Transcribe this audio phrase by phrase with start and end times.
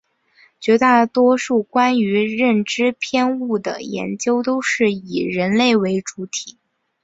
[0.59, 6.57] 绝大多数关于认知偏误的研究都是以人类为主体。